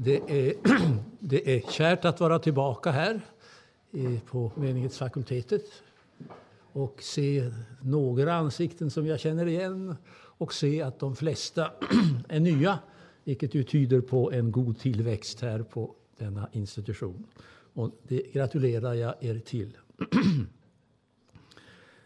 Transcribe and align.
Det 0.00 0.16
är, 0.28 0.54
det 1.20 1.56
är 1.56 1.60
kärt 1.70 2.04
att 2.04 2.20
vara 2.20 2.38
tillbaka 2.38 2.90
här 2.90 3.20
på 4.26 4.52
menighetsfakultetet 4.56 5.64
och 6.72 7.02
se 7.02 7.50
några 7.82 8.34
ansikten 8.34 8.90
som 8.90 9.06
jag 9.06 9.20
känner 9.20 9.46
igen 9.46 9.96
och 10.12 10.54
se 10.54 10.82
att 10.82 10.98
de 10.98 11.16
flesta 11.16 11.70
är 12.28 12.40
nya, 12.40 12.78
vilket 13.24 13.54
ju 13.54 13.62
tyder 13.62 14.00
på 14.00 14.32
en 14.32 14.52
god 14.52 14.78
tillväxt 14.78 15.40
här 15.40 15.62
på 15.62 15.94
denna 16.18 16.48
institution. 16.52 17.26
Och 17.74 17.90
det 18.02 18.32
gratulerar 18.32 18.94
jag 18.94 19.14
er 19.20 19.38
till. 19.38 19.76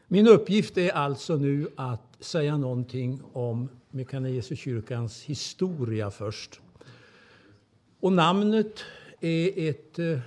Min 0.09 0.29
uppgift 0.29 0.79
är 0.79 0.90
alltså 0.90 1.36
nu 1.36 1.68
att 1.77 2.16
säga 2.20 2.56
någonting 2.56 3.22
om 3.32 3.68
Mekanesekyrkans 3.90 5.22
historia 5.22 6.11
först. 6.11 6.61
Och 8.03 8.12
namnet 8.12 8.84
är 9.20 9.69
ett 9.69 9.98
eh, 9.98 10.19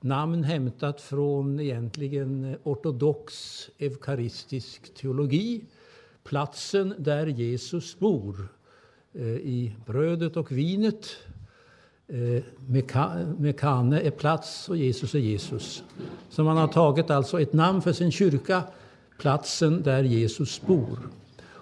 namn 0.00 0.44
hämtat 0.44 1.00
från 1.00 1.60
egentligen 1.60 2.44
eh, 2.44 2.56
ortodox 2.62 3.34
eukaristisk 3.78 4.94
teologi. 4.94 5.64
Platsen 6.24 6.94
där 6.98 7.26
Jesus 7.26 7.98
bor, 7.98 8.48
eh, 9.14 9.26
i 9.26 9.72
brödet 9.86 10.36
och 10.36 10.52
vinet. 10.52 11.16
Eh, 12.08 12.42
Mekane 13.38 14.00
är 14.00 14.10
plats 14.10 14.68
och 14.68 14.76
Jesus 14.76 15.14
är 15.14 15.18
Jesus. 15.18 15.82
Så 16.30 16.44
man 16.44 16.56
har 16.56 16.68
tagit 16.68 17.10
alltså 17.10 17.40
ett 17.40 17.52
namn 17.52 17.82
för 17.82 17.92
sin 17.92 18.12
kyrka, 18.12 18.62
platsen 19.18 19.82
där 19.82 20.02
Jesus 20.02 20.62
bor. 20.66 20.98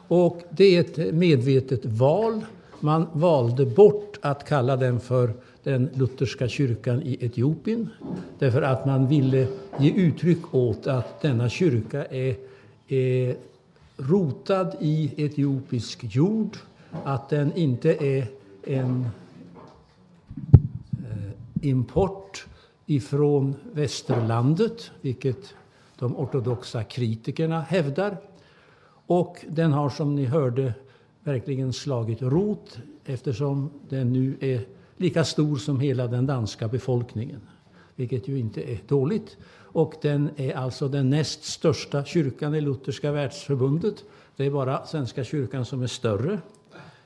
Och 0.08 0.42
det 0.50 0.76
är 0.76 0.80
ett 0.80 1.14
medvetet 1.14 1.84
val. 1.84 2.44
Man 2.84 3.06
valde 3.12 3.66
bort 3.66 4.18
att 4.22 4.44
kalla 4.44 4.76
den 4.76 5.00
för 5.00 5.34
den 5.62 5.90
lutherska 5.94 6.48
kyrkan 6.48 7.02
i 7.02 7.26
Etiopien. 7.26 7.88
Därför 8.38 8.62
att 8.62 8.86
man 8.86 9.08
ville 9.08 9.46
ge 9.78 9.90
uttryck 9.90 10.54
åt 10.54 10.86
att 10.86 11.22
denna 11.22 11.48
kyrka 11.48 12.04
är, 12.04 12.36
är 12.88 13.36
rotad 13.96 14.76
i 14.80 15.24
etiopisk 15.24 16.04
jord. 16.04 16.56
Att 17.04 17.28
den 17.28 17.56
inte 17.56 18.04
är 18.06 18.26
en 18.66 19.08
eh, 20.92 21.68
import 21.68 22.46
ifrån 22.86 23.54
västerlandet, 23.72 24.90
vilket 25.00 25.54
de 25.98 26.16
ortodoxa 26.16 26.84
kritikerna 26.84 27.60
hävdar. 27.60 28.16
Och 29.06 29.44
den 29.48 29.72
har 29.72 29.90
som 29.90 30.14
ni 30.14 30.24
hörde 30.24 30.74
verkligen 31.24 31.72
slagit 31.72 32.22
rot 32.22 32.78
eftersom 33.04 33.70
den 33.88 34.12
nu 34.12 34.36
är 34.40 34.60
lika 34.96 35.24
stor 35.24 35.56
som 35.56 35.80
hela 35.80 36.06
den 36.06 36.26
danska 36.26 36.68
befolkningen. 36.68 37.40
Vilket 37.96 38.28
ju 38.28 38.38
inte 38.38 38.62
är 38.62 38.78
dåligt. 38.88 39.36
Och 39.56 39.94
den 40.02 40.30
är 40.36 40.54
alltså 40.54 40.88
den 40.88 41.10
näst 41.10 41.44
största 41.44 42.04
kyrkan 42.04 42.54
i 42.54 42.60
Lutherska 42.60 43.12
världsförbundet. 43.12 44.04
Det 44.36 44.44
är 44.44 44.50
bara 44.50 44.86
Svenska 44.86 45.24
kyrkan 45.24 45.64
som 45.64 45.82
är 45.82 45.86
större. 45.86 46.38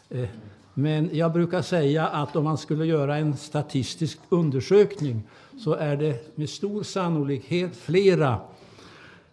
Eh, 0.09 0.29
men 0.75 1.11
jag 1.13 1.33
brukar 1.33 1.63
säga 1.63 2.07
att 2.07 2.37
om 2.37 2.45
man 2.45 2.59
skulle 2.59 2.87
göra 2.87 3.17
en 3.17 3.37
statistisk 3.37 4.19
undersökning 4.29 5.23
så 5.65 5.75
är 5.75 5.97
det 5.97 6.37
med 6.37 6.51
stor 6.51 6.83
sannolikhet 6.83 7.77
flera 7.77 8.41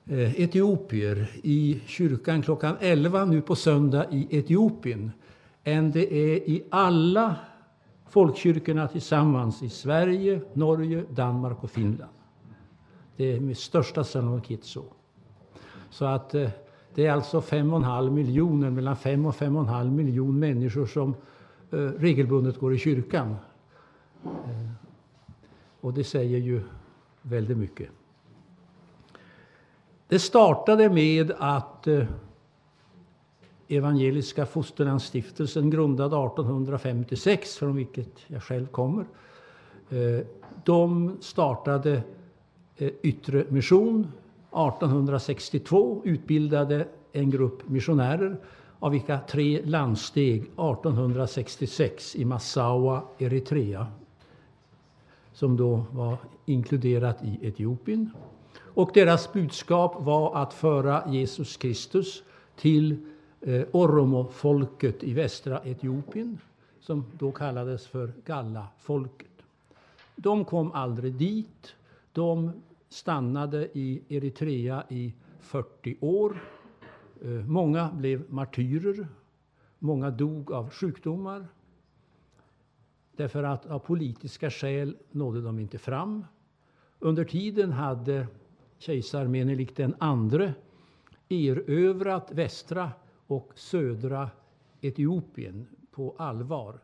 Eh, 0.07 0.41
etiopier 0.41 1.31
i 1.43 1.81
kyrkan 1.85 2.41
klockan 2.41 2.75
11 2.79 3.25
nu 3.25 3.41
på 3.41 3.55
söndag 3.55 4.05
i 4.11 4.27
Etiopien 4.37 5.11
än 5.63 5.91
det 5.91 6.13
är 6.13 6.49
i 6.49 6.63
alla 6.69 7.35
folkkyrkorna 8.09 8.87
tillsammans 8.87 9.63
i 9.63 9.69
Sverige, 9.69 10.41
Norge, 10.53 11.03
Danmark 11.09 11.63
och 11.63 11.71
Finland. 11.71 12.11
Det 13.15 13.35
är 13.35 13.39
med 13.39 13.57
största 13.57 14.03
sannolikhet 14.03 14.63
så. 14.63 14.83
Så 15.89 16.05
att 16.05 16.35
eh, 16.35 16.49
det 16.95 17.05
är 17.05 17.11
alltså 17.11 17.39
5,5 17.39 18.11
miljoner, 18.11 18.69
mellan 18.69 18.95
5 18.95 19.25
och 19.25 19.35
5,5 19.35 19.91
miljoner 19.91 20.39
människor 20.39 20.85
som 20.85 21.15
eh, 21.71 21.77
regelbundet 21.77 22.59
går 22.59 22.73
i 22.73 22.77
kyrkan. 22.77 23.35
Och 25.81 25.93
det 25.93 26.03
säger 26.03 26.37
ju 26.37 26.61
väldigt 27.21 27.57
mycket. 27.57 27.89
Det 30.07 30.19
startade 30.19 30.89
med 30.89 31.31
att 31.37 31.87
eh, 31.87 32.03
Evangeliska 33.67 34.45
Fosterlandsstiftelsen 34.45 35.69
grundad 35.69 36.07
1856, 36.07 37.57
från 37.57 37.75
vilket 37.75 38.19
jag 38.27 38.43
själv 38.43 38.67
kommer. 38.67 39.05
Eh, 39.89 40.25
de 40.63 41.17
startade 41.21 42.03
eh, 42.77 42.91
Yttre 43.01 43.45
Mission 43.49 43.99
1862, 43.99 46.01
utbildade 46.05 46.87
en 47.11 47.29
grupp 47.29 47.69
missionärer 47.69 48.37
av 48.79 48.91
vilka 48.91 49.19
tre 49.19 49.61
landsteg 49.65 50.41
1866 50.41 52.15
i 52.15 52.25
Massawa, 52.25 53.01
Eritrea 53.17 53.87
som 55.35 55.57
då 55.57 55.83
var 55.91 56.17
inkluderat 56.45 57.23
i 57.23 57.47
Etiopien. 57.47 58.09
Och 58.75 58.91
deras 58.93 59.33
budskap 59.33 59.95
var 59.99 60.35
att 60.35 60.53
föra 60.53 61.11
Jesus 61.11 61.57
Kristus 61.57 62.23
till 62.55 62.97
eh, 63.41 63.63
Oromo-folket 63.71 65.03
i 65.03 65.13
västra 65.13 65.61
Etiopien, 65.63 66.37
som 66.79 67.05
då 67.19 67.31
kallades 67.31 67.87
för 67.87 68.13
Galla-folket. 68.25 69.31
De 70.15 70.45
kom 70.45 70.71
aldrig 70.71 71.13
dit. 71.13 71.75
De 72.11 72.51
stannade 72.89 73.77
i 73.77 74.01
Eritrea 74.07 74.83
i 74.89 75.13
40 75.39 75.97
år. 76.01 76.43
Eh, 77.21 77.29
många 77.29 77.91
blev 77.93 78.33
martyrer. 78.33 79.07
Många 79.79 80.09
dog 80.09 80.51
av 80.51 80.69
sjukdomar. 80.69 81.47
Därför 83.15 83.43
att 83.43 83.65
av 83.65 83.79
politiska 83.79 84.49
skäl 84.49 84.97
nådde 85.11 85.41
de 85.41 85.59
inte 85.59 85.77
fram. 85.77 86.25
Under 86.99 87.23
tiden 87.23 87.71
hade 87.71 88.27
kejsar 88.77 89.27
Menelik 89.27 89.75
den 89.75 89.95
andre 89.99 90.53
erövrat 91.29 92.31
västra 92.31 92.91
och 93.27 93.51
södra 93.55 94.29
Etiopien 94.81 95.67
på 95.91 96.15
allvar 96.17 96.79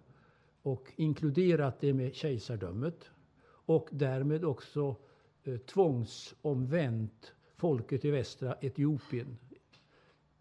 och 0.62 0.92
inkluderat 0.96 1.80
det 1.80 1.94
med 1.94 2.16
kejsardömet 2.16 3.10
och 3.44 3.90
därmed 3.92 4.46
också 4.46 4.96
eh, 5.44 5.58
tvångsomvänt 5.58 7.34
folket 7.56 8.06
i 8.06 8.12
västra 8.12 8.56
Etiopien 8.62 9.38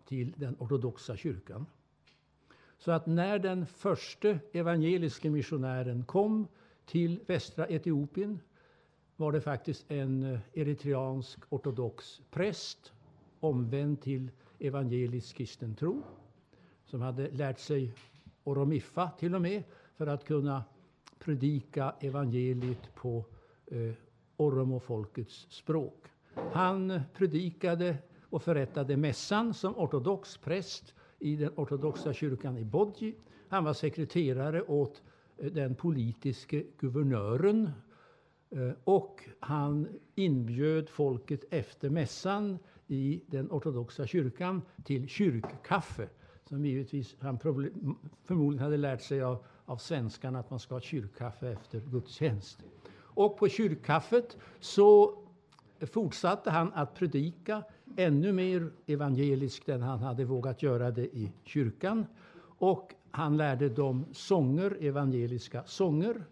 till 0.05 0.33
den 0.37 0.57
ortodoxa 0.59 1.17
kyrkan. 1.17 1.67
Så 2.79 2.91
att 2.91 3.07
när 3.07 3.39
den 3.39 3.67
första 3.67 4.39
evangeliske 4.53 5.31
missionären 5.31 6.05
kom 6.05 6.47
till 6.87 7.21
västra 7.27 7.69
Etiopien 7.69 8.41
var 9.21 9.33
det 9.33 9.41
faktiskt 9.41 9.91
en 9.91 10.23
eh, 10.23 10.41
eritreansk 10.55 11.39
ortodox 11.49 12.21
präst 12.31 12.93
omvänd 13.41 14.01
till 14.01 14.31
evangelisk 14.59 15.37
kristen 15.37 15.75
tro 15.75 16.03
som 16.87 17.01
hade 17.01 17.31
lärt 17.31 17.59
sig 17.59 17.95
oromiffa 18.45 19.11
till 19.19 19.35
och 19.35 19.43
med 19.43 19.63
för 19.97 20.07
att 20.07 20.25
kunna 20.25 20.65
predika 21.19 21.95
evangeliet 22.01 22.95
på 22.95 23.25
eh, 23.67 23.93
oromofolkets 24.37 25.47
språk. 25.51 26.07
Han 26.53 27.01
predikade 27.15 27.97
och 28.23 28.43
förrättade 28.43 28.97
mässan 28.97 29.55
som 29.55 29.77
ortodox 29.77 30.37
präst 30.37 30.95
i 31.19 31.37
den 31.37 31.51
ortodoxa 31.57 32.13
kyrkan 32.13 32.59
i 32.59 32.65
Bodji. 32.65 33.15
Han 33.49 33.65
var 33.65 33.73
sekreterare 33.73 34.63
åt 34.63 35.03
eh, 35.39 35.53
den 35.53 35.75
politiske 35.75 36.65
guvernören 36.79 37.71
Eh, 38.51 38.71
och 38.85 39.29
han 39.41 39.89
inbjöd 40.15 40.89
folket 40.89 41.45
efter 41.51 41.91
mässan 41.91 42.59
i 42.87 43.23
den 43.27 43.51
ortodoxa 43.51 44.07
kyrkan 44.07 44.63
till 44.85 45.09
kyrkkaffe. 45.09 46.09
Som 46.45 46.67
givetvis 46.67 47.17
han 47.21 47.39
förmodligen 47.39 48.65
hade 48.65 48.77
lärt 48.77 49.03
sig 49.03 49.23
av, 49.23 49.45
av 49.65 49.77
svenskarna 49.77 50.39
att 50.39 50.51
man 50.51 50.59
ska 50.59 50.75
ha 50.75 50.81
kyrkkaffe 50.81 51.49
efter 51.49 51.81
gudstjänst. 51.81 52.65
Och 52.93 53.39
på 53.39 53.49
kyrkkaffet 53.49 54.37
så 54.61 55.19
fortsatte 55.81 56.51
han 56.51 56.73
att 56.73 56.95
predika 56.95 57.63
ännu 57.97 58.33
mer 58.33 58.71
evangeliskt 58.87 59.69
än 59.69 59.83
han 59.83 59.99
hade 59.99 60.25
vågat 60.25 60.63
göra 60.63 60.91
det 60.91 61.17
i 61.17 61.33
kyrkan. 61.45 62.07
Och 62.59 62.95
han 63.11 63.37
lärde 63.37 63.69
dem 63.69 64.07
sånger, 64.13 64.77
evangeliska 64.81 65.65
sånger 65.67 66.25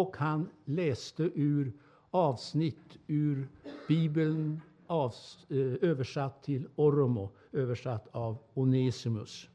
och 0.00 0.16
han 0.16 0.48
läste 0.64 1.30
ur 1.34 1.72
avsnitt 2.10 2.98
ur 3.06 3.48
Bibeln 3.88 4.60
eh, 4.88 5.56
översatt 5.90 6.42
till 6.42 6.68
oromo, 6.76 7.30
översatt 7.52 8.08
av 8.12 8.38
Onesimus, 8.54 9.48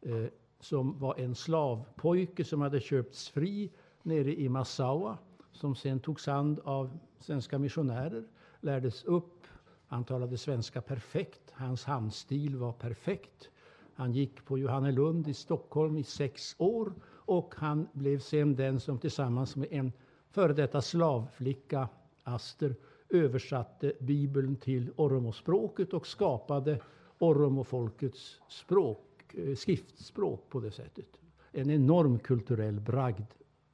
eh, 0.00 0.24
som 0.60 0.98
var 0.98 1.20
en 1.20 1.34
slavpojke 1.34 2.44
som 2.44 2.60
hade 2.60 2.80
köpts 2.80 3.28
fri 3.28 3.70
nere 4.02 4.34
i 4.34 4.48
Massawa 4.48 5.18
som 5.52 5.74
sen 5.74 6.00
togs 6.00 6.26
hand 6.26 6.60
av 6.64 6.98
svenska 7.18 7.58
missionärer, 7.58 8.24
lärdes 8.60 9.04
upp. 9.04 9.46
Han 9.86 10.04
talade 10.04 10.38
svenska 10.38 10.80
perfekt. 10.80 11.50
Hans 11.52 11.84
handstil 11.84 12.56
var 12.56 12.72
perfekt. 12.72 13.50
Han 13.94 14.12
gick 14.12 14.44
på 14.44 14.58
Johannelund 14.58 15.28
i 15.28 15.34
Stockholm 15.34 15.98
i 15.98 16.04
sex 16.04 16.54
år 16.58 16.92
och 17.24 17.54
han 17.56 17.88
blev 17.92 18.18
sen 18.18 18.56
den 18.56 18.80
som 18.80 18.98
tillsammans 18.98 19.56
med 19.56 19.68
en 19.70 19.92
före 20.30 20.52
detta 20.52 20.82
slavflicka, 20.82 21.88
Aster, 22.22 22.74
översatte 23.08 23.92
Bibeln 24.00 24.56
till 24.56 24.90
oromospråket 24.96 25.92
och 25.92 26.06
skapade 26.06 26.80
oromofolkets 27.18 28.40
språk, 28.48 29.34
eh, 29.34 29.54
skriftspråk 29.54 30.48
på 30.48 30.60
det 30.60 30.70
sättet. 30.70 31.20
En 31.52 31.70
enorm 31.70 32.18
kulturell 32.18 32.80
bragd 32.80 33.26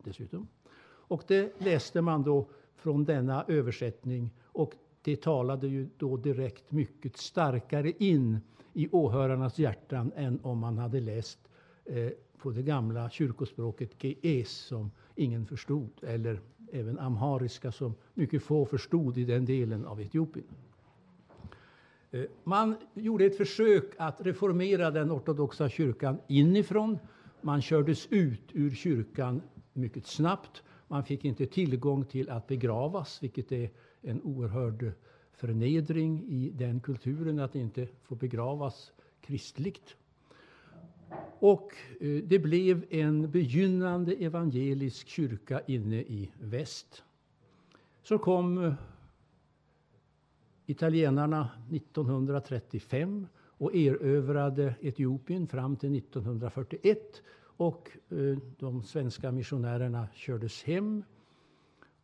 dessutom. 0.05 0.49
Och 1.09 1.23
det 1.27 1.61
läste 1.61 2.01
man 2.01 2.23
då 2.23 2.49
från 2.77 3.05
denna 3.05 3.45
översättning 3.49 4.35
och 4.45 4.75
det 5.03 5.23
talade 5.23 5.69
ju 5.69 5.89
då 5.99 6.17
direkt 6.17 6.73
mycket 6.73 7.17
starkare 7.17 7.91
in 7.91 8.41
i 8.73 8.89
åhörarnas 8.93 9.59
hjärtan 9.59 10.13
än 10.17 10.41
om 10.43 10.59
man 10.59 10.79
hade 10.79 11.01
läst 11.01 11.39
eh, 11.85 12.11
på 12.39 12.51
det 12.51 12.63
gamla 12.63 13.11
kyrkospråket 13.11 14.05
gees 14.05 14.51
som 14.51 14.91
ingen 15.15 15.47
förstod 15.47 15.91
eller 16.03 16.41
även 16.73 16.99
amhariska 16.99 17.73
som 17.73 17.95
mycket 18.15 18.43
få 18.43 18.65
förstod 18.65 19.19
i 19.19 19.25
den 19.25 19.45
delen 19.45 19.87
av 19.87 20.01
Etiopien. 20.01 20.47
Eh, 22.11 22.25
man 22.45 22.77
gjorde 22.95 23.25
ett 23.25 23.37
försök 23.37 23.85
att 23.97 24.21
reformera 24.21 24.91
den 24.91 25.13
ortodoxa 25.13 25.69
kyrkan 25.69 26.19
inifrån. 26.29 26.99
Man 27.41 27.63
kördes 27.63 28.07
ut 28.07 28.51
ur 28.53 28.71
kyrkan 28.71 29.43
mycket 29.73 30.07
snabbt. 30.07 30.63
Man 30.89 31.05
fick 31.05 31.25
inte 31.25 31.47
tillgång 31.47 32.05
till 32.05 32.31
att 32.31 32.47
begravas, 32.47 33.23
vilket 33.23 33.53
är 33.53 33.71
en 34.03 34.23
oerhörd 34.23 34.93
förnedring 35.33 36.25
i 36.29 36.51
den 36.51 36.81
kulturen 36.81 37.39
att 37.39 37.55
inte 37.55 37.89
få 38.03 38.15
begravas 38.15 38.93
kristligt. 39.21 39.97
Och 41.41 41.73
eh, 42.01 42.23
det 42.25 42.39
blev 42.39 42.85
en 42.91 43.31
begynnande 43.31 44.13
evangelisk 44.13 45.09
kyrka 45.09 45.61
inne 45.67 45.97
i 46.01 46.31
väst. 46.41 47.05
Så 48.03 48.19
kom 48.19 48.65
eh, 48.65 48.75
italienarna 50.67 51.51
1935 51.73 53.27
och 53.37 53.75
erövrade 53.75 54.75
Etiopien 54.81 55.47
fram 55.47 55.77
till 55.77 55.99
1941. 55.99 57.23
Och 57.41 57.91
eh, 58.09 58.39
de 58.59 58.83
svenska 58.83 59.33
missionärerna 59.33 60.09
kördes 60.15 60.65
hem. 60.65 61.05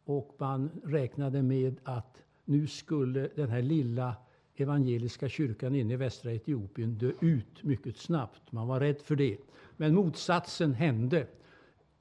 Och 0.05 0.35
man 0.39 0.71
räknade 0.85 1.43
med 1.43 1.81
att 1.85 2.23
nu 2.45 2.67
skulle 2.67 3.29
den 3.35 3.49
här 3.49 3.63
lilla 3.63 4.17
evangeliska 4.57 5.29
kyrkan 5.29 5.75
inne 5.75 5.95
i 5.95 5.97
västra 5.97 6.33
Etiopien 6.33 6.95
dö 6.95 7.13
ut 7.21 7.63
mycket 7.63 7.97
snabbt. 7.97 8.53
Man 8.53 8.69
var 8.69 8.81
rädd 8.81 9.01
för 9.01 9.17
det. 9.17 9.37
Men 9.77 9.95
motsatsen 9.95 10.75
hände. 10.75 11.27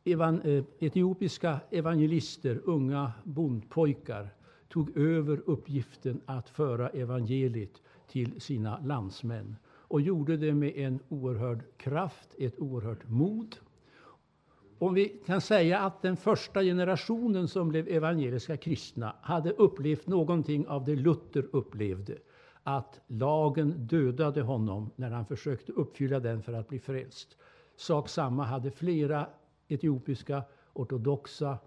Evan, 0.03 0.41
eh, 0.41 0.63
etiopiska 0.79 1.59
evangelister, 1.71 2.61
unga 2.63 3.11
bondpojkar, 3.23 4.29
tog 4.69 4.97
över 4.97 5.41
uppgiften 5.45 6.21
att 6.25 6.49
föra 6.49 6.89
evangeliet 6.89 7.81
till 8.07 8.41
sina 8.41 8.79
landsmän 8.79 9.55
och 9.65 10.01
gjorde 10.01 10.37
det 10.37 10.53
med 10.53 10.77
en 10.77 10.99
oerhörd 11.09 11.63
kraft, 11.77 12.35
ett 12.37 12.59
oerhört 12.59 13.09
mod. 13.09 13.55
Om 14.79 14.93
vi 14.93 15.21
kan 15.25 15.41
säga 15.41 15.79
att 15.79 16.01
den 16.01 16.17
första 16.17 16.61
generationen 16.61 17.47
som 17.47 17.69
blev 17.69 17.87
evangeliska 17.87 18.57
kristna 18.57 19.15
hade 19.21 19.51
upplevt 19.51 20.07
någonting 20.07 20.67
av 20.67 20.85
det 20.85 20.95
Luther 20.95 21.45
upplevde, 21.51 22.17
att 22.63 23.01
lagen 23.07 23.87
dödade 23.87 24.41
honom 24.41 24.89
när 24.95 25.11
han 25.11 25.25
försökte 25.25 25.71
uppfylla 25.71 26.19
den 26.19 26.43
för 26.43 26.53
att 26.53 26.67
bli 26.67 26.79
frälst. 26.79 27.37
Sak 27.75 28.09
samma 28.09 28.43
hade 28.43 28.71
flera 28.71 29.27
etiopiska 29.67 30.43
ortodoxa 30.73 31.57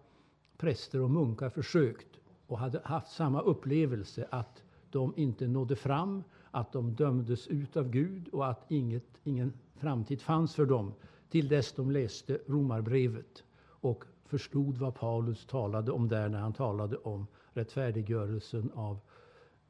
präster 0.58 1.00
och 1.00 1.10
munkar 1.10 1.50
försökt 1.50 2.08
och 2.46 2.58
hade 2.58 2.81
haft 2.84 3.10
samma 3.10 3.40
upplevelse 3.40 4.28
att 4.31 4.62
de 4.90 5.12
inte 5.16 5.46
nådde 5.46 5.76
fram, 5.76 6.25
att 6.50 6.72
de 6.72 6.94
dömdes 6.94 7.46
ut 7.46 7.76
av 7.76 7.90
Gud 7.90 8.28
och 8.28 8.46
att 8.46 8.64
inget, 8.69 9.19
ingen 9.25 9.52
framtid 9.75 10.22
fanns 10.22 10.54
för 10.54 10.66
dem 10.66 10.94
till 11.28 11.49
dess 11.49 11.72
de 11.72 11.90
läste 11.90 12.38
Romarbrevet 12.46 13.44
och 13.64 14.04
förstod 14.25 14.78
vad 14.78 14.94
Paulus 14.94 15.46
talade 15.46 15.92
om 15.92 16.08
där 16.08 16.28
när 16.28 16.38
han 16.38 16.52
talade 16.52 16.96
om 16.96 17.26
rättfärdiggörelsen 17.52 18.70
av 18.75 18.99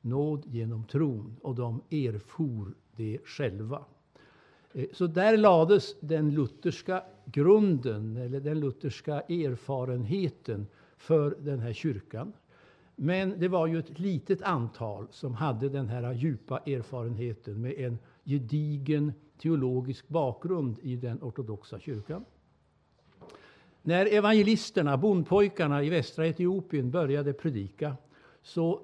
nåd 0.06 0.42
genom 0.46 0.84
tron 0.84 1.36
och 1.42 1.54
de 1.54 1.82
erfor 1.90 2.74
det 2.96 3.18
själva. 3.24 3.84
Eh, 4.72 4.86
så 4.92 5.06
där 5.06 5.36
lades 5.36 6.00
den 6.00 6.34
lutherska 6.34 7.02
grunden, 7.24 8.16
eller 8.16 8.40
den 8.40 8.60
lutherska 8.60 9.20
erfarenheten 9.20 10.66
för 10.96 11.36
den 11.40 11.60
här 11.60 11.72
kyrkan. 11.72 12.32
Men 12.96 13.34
det 13.38 13.48
var 13.48 13.66
ju 13.66 13.78
ett 13.78 13.98
litet 13.98 14.42
antal 14.42 15.06
som 15.10 15.34
hade 15.34 15.68
den 15.68 15.88
här 15.88 16.12
djupa 16.12 16.58
erfarenheten 16.58 17.60
med 17.60 17.72
en 17.72 17.98
gedigen 18.24 19.12
teologisk 19.42 20.08
bakgrund 20.08 20.78
i 20.82 20.96
den 20.96 21.18
ortodoxa 21.22 21.78
kyrkan. 21.78 22.24
När 23.82 24.06
evangelisterna, 24.06 24.96
bondpojkarna 24.96 25.82
i 25.82 25.90
västra 25.90 26.26
Etiopien 26.26 26.90
började 26.90 27.32
predika 27.32 27.96
så 28.42 28.80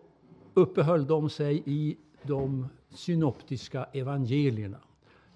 uppehöll 0.55 1.07
de 1.07 1.31
sig 1.31 1.63
i 1.67 1.97
de 2.23 2.69
synoptiska 2.91 3.85
evangelierna. 3.93 4.79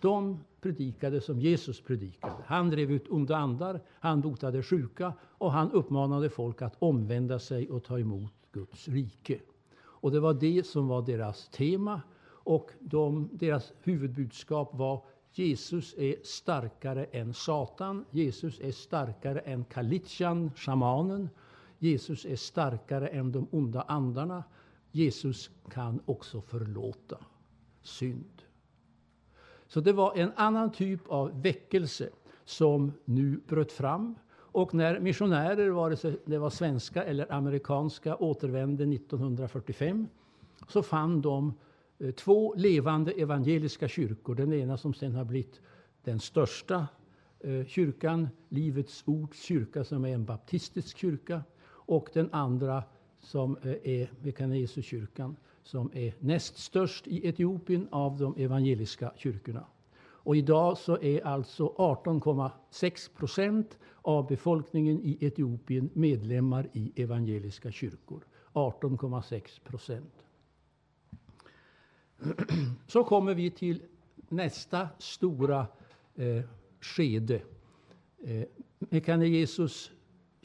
De 0.01 0.39
predikade 0.61 1.21
som 1.21 1.41
Jesus 1.41 1.81
predikade. 1.81 2.35
Han 2.47 2.71
drev 2.71 2.91
ut 2.91 3.09
onda 3.09 3.37
andar, 3.37 3.81
han 4.01 4.21
botade 4.21 4.63
sjuka 4.63 5.13
och 5.23 5.53
han 5.53 5.73
uppmanade 5.73 6.31
folk 6.31 6.63
att 6.63 6.77
omvända 6.79 7.39
sig 7.39 7.71
och 7.71 7.85
ta 7.85 7.99
emot 7.99 8.33
Guds 8.53 8.89
rike. 8.89 9.41
Och 9.79 10.11
det 10.11 10.21
var 10.21 10.35
det 10.35 10.67
som 10.67 10.89
var 10.89 11.03
deras 11.03 11.49
tema 11.49 12.01
och 12.29 12.71
de, 12.81 13.29
deras 13.33 13.73
huvudbudskap 13.83 14.75
var 14.75 15.05
Jesus 15.33 15.95
är 15.99 16.17
starkare 16.23 17.05
än 17.05 17.35
Satan. 17.35 18.05
Jesus 18.11 18.61
är 18.61 18.73
starkare 18.73 19.39
än 19.41 19.65
Kalitjan, 19.65 20.51
shamanen. 20.57 21.29
Jesus 21.79 22.25
är 22.25 22.37
starkare 22.37 23.09
än 23.09 23.33
de 23.33 23.47
onda 23.51 23.83
andarna. 23.83 24.45
Jesus 24.97 25.51
kan 25.71 26.01
också 26.07 26.41
förlåta 26.41 27.19
synd. 27.83 28.43
Så 29.67 29.81
det 29.81 29.93
var 29.93 30.17
en 30.17 30.33
annan 30.37 30.73
typ 30.73 31.09
av 31.09 31.43
väckelse 31.43 32.11
som 32.45 32.93
nu 33.05 33.41
bröt 33.49 33.73
fram. 33.73 34.15
Och 34.33 34.75
när 34.75 35.01
missionärer, 35.01 35.71
vare 35.71 35.97
sig 35.97 36.17
det 36.25 36.39
var 36.39 36.51
svenska 36.51 37.05
eller 37.05 37.33
amerikanska, 37.33 38.17
återvände 38.17 38.85
1945 38.85 40.09
så 40.69 40.83
fann 40.83 41.21
de 41.21 41.55
eh, 41.99 42.11
två 42.11 42.55
levande 42.55 43.13
evangeliska 43.13 43.89
kyrkor. 43.89 44.35
Den 44.35 44.53
ena 44.53 44.77
som 44.77 44.95
sen 44.95 45.15
har 45.15 45.25
blivit 45.25 45.61
den 46.05 46.21
största 46.21 46.87
eh, 47.41 47.65
kyrkan, 47.67 48.29
Livets 48.49 49.03
Ords 49.07 49.43
kyrka, 49.43 49.85
som 49.85 50.05
är 50.05 50.15
en 50.15 50.25
baptistisk 50.25 50.99
kyrka. 50.99 51.43
Och 51.69 52.09
den 52.13 52.29
andra 52.33 52.83
som 53.27 53.57
eh, 53.57 54.01
är 54.01 54.11
Mekanesuskyrkan, 54.23 55.37
som 55.63 55.91
är 55.95 56.15
näst 56.19 56.59
störst 56.59 57.07
i 57.07 57.29
Etiopien 57.29 57.89
av 57.91 58.19
de 58.19 58.37
evangeliska 58.37 59.13
kyrkorna. 59.17 59.67
Och 59.99 60.37
idag 60.37 60.79
så 60.79 60.99
är 60.99 61.27
alltså 61.27 61.69
18,6 61.69 63.17
procent 63.17 63.79
av 64.03 64.27
befolkningen 64.27 65.01
i 65.03 65.19
Etiopien 65.21 65.91
medlemmar 65.93 66.69
i 66.73 67.03
evangeliska 67.03 67.73
kyrkor. 67.73 68.25
18,6 68.53 69.61
procent. 69.65 70.25
Så 72.87 73.05
kommer 73.05 73.35
vi 73.35 73.51
till 73.51 73.83
nästa 74.29 74.89
stora 74.99 75.67
eh, 76.15 76.43
skede. 76.81 77.43
Eh, 78.25 78.45
Mekanejesus 78.79 79.91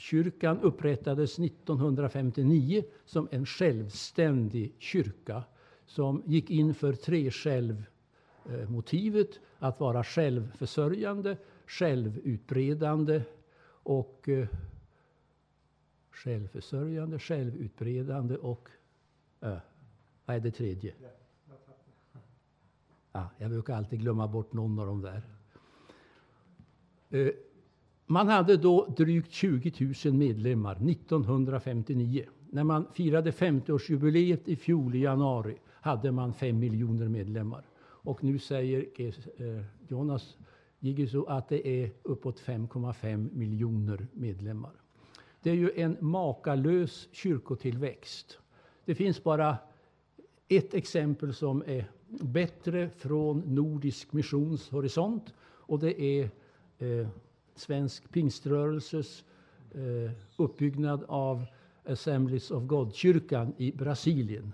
Kyrkan 0.01 0.59
upprättades 0.59 1.39
1959 1.39 2.83
som 3.05 3.27
en 3.31 3.45
självständig 3.45 4.75
kyrka 4.79 5.43
som 5.85 6.23
gick 6.25 6.49
in 6.49 6.73
för 6.73 6.93
tre-själv-motivet 6.93 9.35
eh, 9.35 9.41
Att 9.59 9.79
vara 9.79 10.03
självförsörjande, 10.03 11.37
självutbredande 11.67 13.23
och 13.83 14.29
eh, 14.29 14.47
självförsörjande, 16.11 17.19
självutbredande 17.19 18.35
och 18.35 18.69
äh, 19.39 19.57
vad 20.25 20.35
är 20.35 20.39
det 20.39 20.51
tredje? 20.51 20.93
Ja, 23.11 23.29
jag 23.37 23.49
brukar 23.49 23.75
alltid 23.75 23.99
glömma 23.99 24.27
bort 24.27 24.53
någon 24.53 24.79
av 24.79 24.85
de 24.85 25.01
där. 25.01 25.21
Man 28.11 28.27
hade 28.27 28.57
då 28.57 28.85
drygt 28.97 29.31
20 29.31 29.93
000 30.05 30.13
medlemmar 30.13 30.89
1959. 30.89 32.25
När 32.49 32.63
man 32.63 32.87
firade 32.93 33.31
50-årsjubileet 33.31 34.39
i 34.45 34.55
fjol 34.55 34.95
i 34.95 34.99
januari 34.99 35.57
hade 35.69 36.11
man 36.11 36.33
5 36.33 36.59
miljoner 36.59 37.07
medlemmar. 37.07 37.65
Och 37.81 38.23
nu 38.23 38.39
säger 38.39 38.85
eh, 38.97 39.63
Jonas 39.87 40.37
Gigiso 40.79 41.25
att 41.25 41.49
det 41.49 41.67
är 41.67 41.91
uppåt 42.03 42.39
5,5 42.39 43.35
miljoner 43.35 44.07
medlemmar. 44.13 44.73
Det 45.41 45.49
är 45.49 45.55
ju 45.55 45.71
en 45.75 45.97
makalös 45.99 47.07
kyrkotillväxt. 47.11 48.39
Det 48.85 48.95
finns 48.95 49.23
bara 49.23 49.57
ett 50.47 50.73
exempel 50.73 51.33
som 51.33 51.63
är 51.67 51.91
bättre 52.07 52.89
från 52.89 53.39
Nordisk 53.39 54.13
missions 54.13 54.69
horisont 54.69 55.33
och 55.41 55.79
det 55.79 56.01
är 56.01 56.29
eh, 56.77 57.07
svensk 57.61 58.11
pingströrelses 58.11 59.23
eh, 59.71 60.11
uppbyggnad 60.37 61.03
av 61.07 61.45
Assemblies 61.85 62.51
of 62.51 62.63
God-kyrkan 62.63 63.53
i 63.57 63.71
Brasilien. 63.71 64.53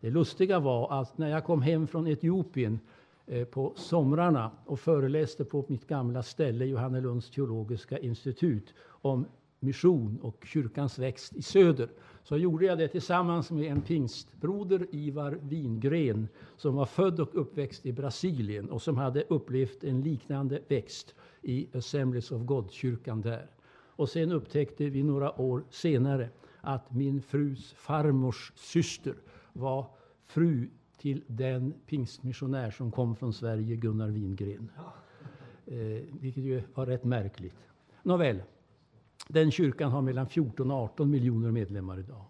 Det 0.00 0.10
lustiga 0.10 0.58
var 0.58 1.00
att 1.00 1.18
när 1.18 1.28
jag 1.28 1.44
kom 1.44 1.62
hem 1.62 1.86
från 1.86 2.06
Etiopien 2.06 2.80
eh, 3.26 3.44
på 3.44 3.72
somrarna 3.76 4.50
och 4.66 4.80
föreläste 4.80 5.44
på 5.44 5.64
mitt 5.68 5.86
gamla 5.86 6.22
ställe, 6.22 6.64
Johannelunds 6.64 7.30
teologiska 7.30 7.98
institut, 7.98 8.74
om 8.86 9.26
mission 9.60 10.18
och 10.22 10.44
kyrkans 10.44 10.98
växt 10.98 11.36
i 11.36 11.42
söder 11.42 11.88
så 12.22 12.36
gjorde 12.36 12.66
jag 12.66 12.78
det 12.78 12.88
tillsammans 12.88 13.50
med 13.50 13.72
en 13.72 13.82
pingstbroder, 13.82 14.86
Ivar 14.90 15.38
Wingren 15.42 16.28
som 16.56 16.74
var 16.74 16.86
född 16.86 17.20
och 17.20 17.40
uppväxt 17.40 17.86
i 17.86 17.92
Brasilien 17.92 18.70
och 18.70 18.82
som 18.82 18.96
hade 18.96 19.22
upplevt 19.22 19.84
en 19.84 20.02
liknande 20.02 20.62
växt 20.68 21.14
i 21.42 21.68
Assemblies 21.74 22.30
of 22.32 22.42
God-kyrkan 22.42 23.20
där. 23.20 23.46
Och 23.96 24.08
sen 24.08 24.32
upptäckte 24.32 24.88
vi 24.88 25.02
några 25.02 25.40
år 25.40 25.64
senare 25.70 26.30
att 26.60 26.92
min 26.92 27.22
frus 27.22 27.72
farmors 27.72 28.52
syster 28.56 29.14
var 29.52 29.86
fru 30.26 30.68
till 30.98 31.22
den 31.26 31.74
pingstmissionär 31.86 32.70
som 32.70 32.90
kom 32.90 33.16
från 33.16 33.32
Sverige, 33.32 33.76
Gunnar 33.76 34.08
Wingren. 34.08 34.70
Eh, 35.66 35.76
vilket 36.20 36.44
ju 36.44 36.62
var 36.74 36.86
rätt 36.86 37.04
märkligt. 37.04 37.68
Nåväl, 38.02 38.42
den 39.28 39.50
kyrkan 39.50 39.90
har 39.90 40.02
mellan 40.02 40.28
14 40.28 40.70
och 40.70 40.76
18 40.76 41.10
miljoner 41.10 41.50
medlemmar 41.50 41.98
idag. 41.98 42.24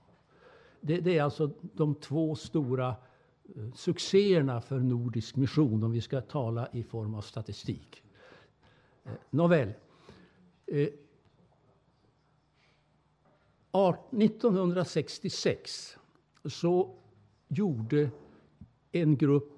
Det, 0.81 1.01
det 1.01 1.19
är 1.19 1.23
alltså 1.23 1.51
de 1.61 1.95
två 1.95 2.35
stora 2.35 2.89
eh, 2.89 3.73
succéerna 3.75 4.61
för 4.61 4.79
nordisk 4.79 5.37
mission 5.37 5.85
om 5.85 5.93
vi 5.93 6.01
ska 6.01 6.21
tala 6.21 6.69
i 6.73 6.83
form 6.83 7.15
av 7.15 7.21
statistik. 7.21 8.03
Eh, 9.05 9.13
nåväl. 9.31 9.73
Eh, 10.67 10.89
1966 14.11 15.99
så 16.45 16.95
gjorde 17.49 18.11
en 18.93 19.17
grupp 19.17 19.55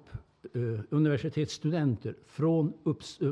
universitetsstudenter 0.89 2.15
från, 2.25 2.73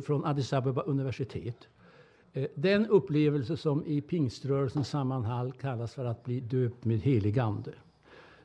från 0.05 0.25
Addis 0.25 0.53
Abeba 0.53 0.81
universitet 0.81 1.69
Eh, 2.33 2.45
den 2.55 2.85
upplevelse 2.85 3.57
som 3.57 3.85
i 3.85 4.01
pingströrelsens 4.01 4.89
sammanhang 4.89 5.51
kallas 5.51 5.93
för 5.93 6.05
att 6.05 6.23
bli 6.23 6.39
döpt 6.39 6.85
med 6.85 6.99
helig 6.99 7.39
ande. 7.39 7.71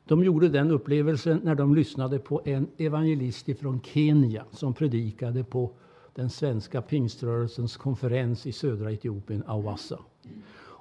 De 0.05 0.23
gjorde 0.23 0.49
den 0.49 0.71
upplevelsen 0.71 1.41
när 1.43 1.55
de 1.55 1.75
lyssnade 1.75 2.19
på 2.19 2.41
en 2.45 2.67
evangelist 2.77 3.59
från 3.59 3.81
Kenya 3.81 4.45
som 4.51 4.73
predikade 4.73 5.43
på 5.43 5.71
den 6.15 6.29
svenska 6.29 6.81
pingströrelsens 6.81 7.77
konferens 7.77 8.45
i 8.47 8.51
södra 8.51 8.91
Etiopien, 8.91 9.43
Awassa. 9.47 9.99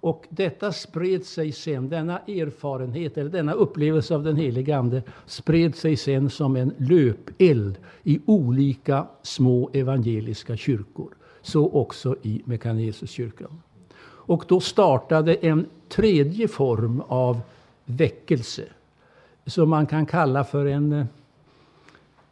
Och 0.04 0.26
detta 0.30 0.72
spred 0.72 1.24
sig 1.24 1.52
sen, 1.52 1.88
denna 1.88 2.18
erfarenhet 2.18 3.18
eller 3.18 3.30
denna 3.30 3.52
upplevelse 3.52 4.14
av 4.14 4.22
den 4.22 4.36
helige 4.36 4.76
Ande 4.76 5.02
spred 5.26 5.74
sig 5.74 5.96
sen 5.96 6.30
som 6.30 6.56
en 6.56 6.72
löpeld 6.78 7.78
i 8.02 8.20
olika 8.26 9.06
små 9.22 9.70
evangeliska 9.72 10.56
kyrkor 10.56 11.14
så 11.44 11.70
också 11.72 12.16
i 12.22 12.42
Mekanesuskyrkan. 12.44 13.60
Och 14.26 14.44
då 14.48 14.60
startade 14.60 15.34
en 15.34 15.66
tredje 15.88 16.48
form 16.48 17.02
av 17.08 17.40
väckelse 17.84 18.64
som 19.46 19.70
man 19.70 19.86
kan 19.86 20.06
kalla 20.06 20.44
för 20.44 20.66
en 20.66 20.92
eh, 20.92 21.06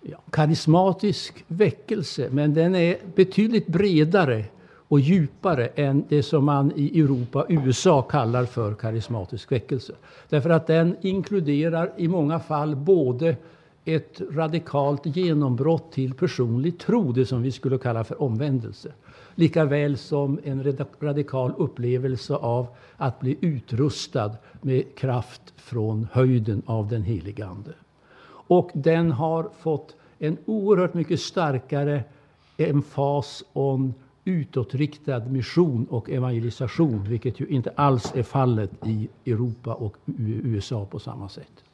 ja, 0.01 0.19
karismatisk 0.31 1.45
väckelse. 1.47 2.29
Men 2.31 2.55
den 2.55 2.75
är 2.75 2.97
betydligt 3.15 3.67
bredare 3.67 4.45
och 4.89 5.01
djupare 5.01 5.67
än 5.67 6.05
det 6.09 6.23
som 6.23 6.45
man 6.45 6.73
i 6.77 7.01
Europa, 7.01 7.47
USA 7.49 8.03
kallar 8.03 8.45
för 8.45 8.75
karismatisk 8.75 9.53
väckelse. 9.53 9.93
Därför 10.29 10.51
att 10.51 10.67
den 10.67 10.97
inkluderar 11.01 11.93
i 11.97 12.09
många 12.09 12.41
fall 12.41 12.77
både 12.77 13.37
ett 13.85 14.21
radikalt 14.31 15.07
genombrott 15.07 15.93
till 15.93 16.15
personlig 16.15 16.79
tro, 16.79 17.13
det 17.13 17.27
som 17.27 17.43
vi 17.43 17.53
skulle 17.53 17.79
kalla 17.79 18.05
för 18.05 18.23
omvändelse. 18.23 18.93
Lika 19.35 19.65
väl 19.65 19.97
som 19.97 20.41
en 20.45 20.77
radikal 21.01 21.53
upplevelse 21.57 22.35
av 22.35 22.67
att 22.97 23.21
bli 23.21 23.39
utrustad 23.41 24.37
med 24.61 24.95
kraft 24.95 25.55
från 25.57 26.09
höjden 26.13 26.63
av 26.67 26.89
den 26.89 27.03
helige 27.03 27.47
Ande. 27.47 27.73
Och 28.49 28.71
den 28.75 29.13
har 29.13 29.51
fått 29.61 29.97
en 30.19 30.37
oerhört 30.45 30.95
mycket 30.95 31.21
starkare 31.21 32.05
emfas 32.57 33.45
om 33.53 33.95
utåtriktad 34.25 35.25
mission 35.25 35.87
och 35.91 36.11
evangelisation, 36.11 37.05
vilket 37.09 37.41
ju 37.41 37.47
inte 37.47 37.73
alls 37.77 38.13
är 38.15 38.23
fallet 38.23 38.71
i 38.87 39.09
Europa 39.27 39.75
och 39.75 39.97
USA 40.07 40.87
på 40.87 40.99
samma 40.99 41.29
sätt. 41.29 41.65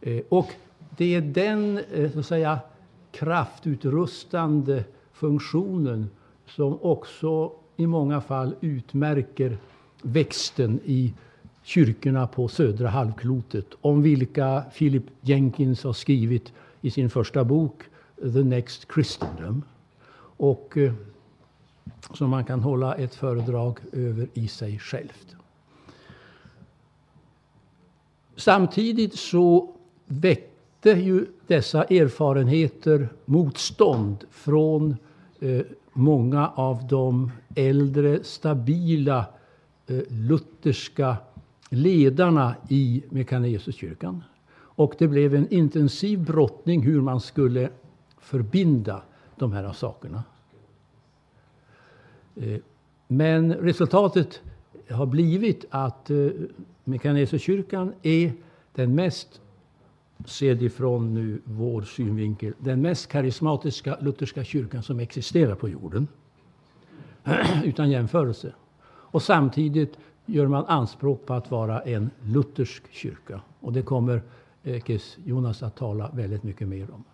Eh, 0.00 0.20
och 0.28 0.48
det 0.96 1.14
är 1.14 1.20
den 1.20 1.78
eh, 1.92 2.10
så 2.12 2.18
att 2.18 2.26
säga, 2.26 2.58
kraftutrustande 3.12 4.84
funktionen 5.12 6.10
som 6.48 6.78
också 6.82 7.52
i 7.76 7.86
många 7.86 8.20
fall 8.20 8.54
utmärker 8.60 9.58
växten 10.02 10.80
i 10.84 11.14
kyrkorna 11.62 12.26
på 12.26 12.48
södra 12.48 12.88
halvklotet 12.88 13.66
om 13.80 14.02
vilka 14.02 14.64
Philip 14.78 15.04
Jenkins 15.20 15.84
har 15.84 15.92
skrivit 15.92 16.52
i 16.80 16.90
sin 16.90 17.10
första 17.10 17.44
bok 17.44 17.82
The 18.16 18.42
Next 18.42 18.86
Christendom. 18.94 19.62
Och 20.36 20.76
eh, 20.76 20.92
som 22.14 22.30
man 22.30 22.44
kan 22.44 22.60
hålla 22.60 22.94
ett 22.94 23.14
föredrag 23.14 23.78
över 23.92 24.28
i 24.34 24.48
sig 24.48 24.78
självt. 24.78 25.36
Samtidigt 28.36 29.14
så 29.14 29.74
väckte 30.06 30.90
ju 30.90 31.26
dessa 31.46 31.84
erfarenheter 31.84 33.08
motstånd 33.24 34.24
från 34.30 34.96
eh, 35.40 35.60
många 35.92 36.48
av 36.48 36.86
de 36.86 37.30
äldre 37.54 38.24
stabila 38.24 39.26
eh, 39.86 40.00
lutherska 40.08 41.16
ledarna 41.70 42.54
i 42.68 43.02
Mekanesuskyrkan. 43.10 44.22
Och 44.54 44.94
det 44.98 45.08
blev 45.08 45.34
en 45.34 45.48
intensiv 45.48 46.24
brottning 46.24 46.82
hur 46.82 47.00
man 47.00 47.20
skulle 47.20 47.70
förbinda 48.18 49.02
de 49.36 49.52
här 49.52 49.72
sakerna. 49.72 50.24
Eh, 52.36 52.60
men 53.06 53.54
resultatet 53.54 54.40
har 54.90 55.06
blivit 55.06 55.64
att 55.70 56.10
eh, 56.10 56.28
Mekanesuskyrkan 56.84 57.92
är 58.02 58.32
den 58.72 58.94
mest 58.94 59.40
sedd 60.24 60.62
ifrån 60.62 61.14
nu 61.14 61.40
vår 61.44 61.82
synvinkel, 61.82 62.52
den 62.58 62.82
mest 62.82 63.08
karismatiska 63.08 63.96
lutherska 64.00 64.44
kyrkan 64.44 64.82
som 64.82 65.00
existerar 65.00 65.54
på 65.54 65.68
jorden. 65.68 66.08
Utan 67.64 67.90
jämförelse. 67.90 68.52
Och 68.86 69.22
samtidigt 69.22 69.98
gör 70.26 70.46
man 70.46 70.66
anspråk 70.66 71.26
på 71.26 71.34
att 71.34 71.50
vara 71.50 71.80
en 71.80 72.10
luthersk 72.22 72.82
kyrka. 72.90 73.40
Och 73.60 73.72
det 73.72 73.82
kommer 73.82 74.22
eh, 74.62 74.76
Ekes 74.76 75.18
Jonas 75.24 75.62
att 75.62 75.76
tala 75.76 76.10
väldigt 76.14 76.42
mycket 76.42 76.68
mer 76.68 76.90
om. 76.90 77.04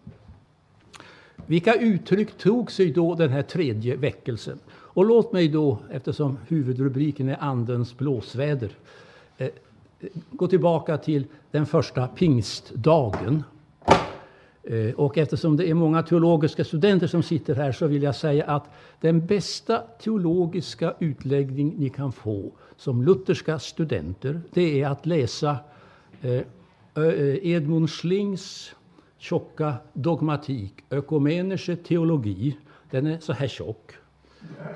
Vilka 1.47 1.75
uttryck 1.75 2.39
tog 2.39 2.73
sig 2.73 2.93
då 2.93 3.15
den 3.15 3.31
här 3.31 3.43
tredje 3.43 3.97
väckelsen? 3.97 4.59
Och 4.71 5.05
låt 5.05 5.33
mig 5.33 5.49
då, 5.49 5.79
eftersom 5.91 6.39
huvudrubriken 6.49 7.29
är 7.29 7.37
Andens 7.41 7.99
blåsväder, 7.99 8.71
eh, 9.39 9.47
eh, 9.47 10.09
gå 10.31 10.49
tillbaka 10.49 10.99
till 10.99 11.27
den 11.55 11.67
första 11.67 12.09
pingstdagen. 12.09 13.43
Eh, 14.63 14.95
och 14.95 15.19
eftersom 15.19 15.57
det 15.57 15.71
är 15.71 15.75
många 15.75 16.03
teologiska 16.03 16.65
studenter 16.65 17.07
som 17.07 17.23
sitter 17.23 17.55
här 17.55 17.73
så 17.73 17.87
vill 17.87 18.03
jag 18.03 18.15
säga 18.15 18.45
att 18.45 18.65
den 19.01 19.27
bästa 19.27 19.83
teologiska 20.03 20.95
utläggning 20.99 21.75
ni 21.79 21.89
kan 21.89 22.13
få 22.13 22.53
som 22.77 23.03
lutherska 23.03 23.59
studenter 23.59 24.41
det 24.53 24.83
är 24.83 24.89
att 24.89 25.07
läsa 25.07 25.57
eh, 26.23 26.33
eh, 26.33 27.47
Edmund 27.47 27.91
Schlings 27.91 28.75
tjocka 29.19 29.75
dogmatik, 29.93 30.73
Ökumenische 30.91 31.77
teologi. 31.77 32.57
Den 32.91 33.07
är 33.07 33.19
så 33.19 33.33
här 33.33 33.49
tjock. 33.49 33.93